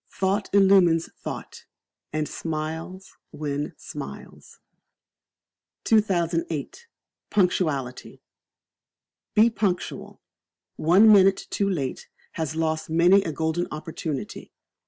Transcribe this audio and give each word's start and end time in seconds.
Thought 0.09 0.49
illumines 0.51 1.11
thought, 1.21 1.65
and 2.11 2.27
smiles 2.27 3.17
win 3.31 3.73
smiles. 3.77 4.59
2008. 5.83 6.87
Punctuality. 7.29 8.23
Be 9.35 9.51
Punctual. 9.51 10.19
One 10.75 11.13
minute 11.13 11.45
too 11.51 11.69
late 11.69 12.09
has 12.31 12.55
lost 12.55 12.89
many 12.89 13.21
a 13.21 13.31
golden 13.31 13.67
opportunity. 13.69 14.51